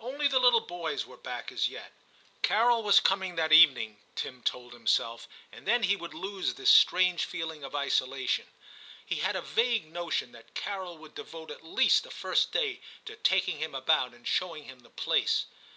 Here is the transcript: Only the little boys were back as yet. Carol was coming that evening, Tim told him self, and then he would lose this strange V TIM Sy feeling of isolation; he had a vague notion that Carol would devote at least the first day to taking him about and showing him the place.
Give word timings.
Only 0.00 0.26
the 0.26 0.40
little 0.40 0.62
boys 0.62 1.06
were 1.06 1.16
back 1.16 1.52
as 1.52 1.68
yet. 1.68 1.92
Carol 2.42 2.82
was 2.82 2.98
coming 2.98 3.36
that 3.36 3.52
evening, 3.52 4.00
Tim 4.16 4.42
told 4.42 4.74
him 4.74 4.84
self, 4.88 5.28
and 5.52 5.64
then 5.64 5.84
he 5.84 5.94
would 5.94 6.12
lose 6.12 6.54
this 6.54 6.70
strange 6.70 7.18
V 7.18 7.18
TIM 7.18 7.18
Sy 7.18 7.30
feeling 7.54 7.62
of 7.64 7.76
isolation; 7.76 8.48
he 9.06 9.20
had 9.20 9.36
a 9.36 9.42
vague 9.42 9.92
notion 9.92 10.32
that 10.32 10.54
Carol 10.54 10.98
would 10.98 11.14
devote 11.14 11.52
at 11.52 11.64
least 11.64 12.02
the 12.02 12.10
first 12.10 12.50
day 12.50 12.80
to 13.04 13.14
taking 13.14 13.58
him 13.60 13.76
about 13.76 14.12
and 14.12 14.26
showing 14.26 14.64
him 14.64 14.80
the 14.80 14.90
place. 14.90 15.46